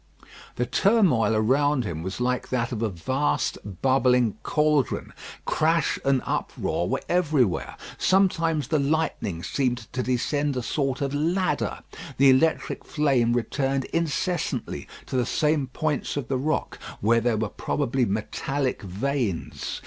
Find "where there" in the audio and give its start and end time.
16.99-17.37